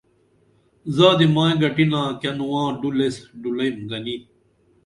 زادی 0.95 1.27
مائی 1.35 1.53
گھٹِنا 1.61 2.01
کیہ 2.19 2.31
نواں 2.37 2.67
ڈُل 2.81 2.97
ایس 3.03 3.15
ڈُلیم 3.41 3.75
گنی 3.89 4.15